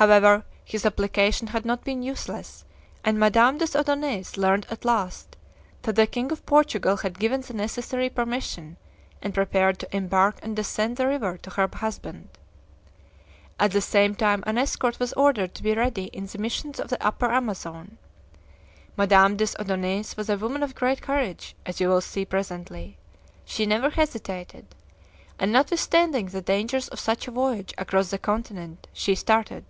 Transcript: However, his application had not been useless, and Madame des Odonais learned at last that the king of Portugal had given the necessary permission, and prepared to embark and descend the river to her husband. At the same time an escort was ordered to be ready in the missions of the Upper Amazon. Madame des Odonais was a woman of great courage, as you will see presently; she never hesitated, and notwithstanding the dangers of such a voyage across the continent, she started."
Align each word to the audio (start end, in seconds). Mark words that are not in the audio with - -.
However, 0.00 0.44
his 0.64 0.86
application 0.86 1.48
had 1.48 1.66
not 1.66 1.84
been 1.84 2.02
useless, 2.02 2.64
and 3.04 3.18
Madame 3.20 3.58
des 3.58 3.78
Odonais 3.78 4.38
learned 4.38 4.66
at 4.70 4.86
last 4.86 5.36
that 5.82 5.94
the 5.94 6.06
king 6.06 6.32
of 6.32 6.46
Portugal 6.46 6.96
had 6.96 7.18
given 7.18 7.42
the 7.42 7.52
necessary 7.52 8.08
permission, 8.08 8.78
and 9.20 9.34
prepared 9.34 9.78
to 9.78 9.94
embark 9.94 10.38
and 10.42 10.56
descend 10.56 10.96
the 10.96 11.06
river 11.06 11.36
to 11.36 11.50
her 11.50 11.68
husband. 11.70 12.30
At 13.58 13.72
the 13.72 13.82
same 13.82 14.14
time 14.14 14.42
an 14.46 14.56
escort 14.56 14.98
was 14.98 15.12
ordered 15.12 15.54
to 15.56 15.62
be 15.62 15.74
ready 15.74 16.04
in 16.04 16.24
the 16.24 16.38
missions 16.38 16.80
of 16.80 16.88
the 16.88 17.06
Upper 17.06 17.30
Amazon. 17.30 17.98
Madame 18.96 19.36
des 19.36 19.54
Odonais 19.58 20.16
was 20.16 20.30
a 20.30 20.38
woman 20.38 20.62
of 20.62 20.74
great 20.74 21.02
courage, 21.02 21.54
as 21.66 21.78
you 21.78 21.90
will 21.90 22.00
see 22.00 22.24
presently; 22.24 22.96
she 23.44 23.66
never 23.66 23.90
hesitated, 23.90 24.74
and 25.38 25.52
notwithstanding 25.52 26.24
the 26.28 26.40
dangers 26.40 26.88
of 26.88 26.98
such 26.98 27.28
a 27.28 27.30
voyage 27.30 27.74
across 27.76 28.08
the 28.08 28.18
continent, 28.18 28.88
she 28.94 29.14
started." 29.14 29.66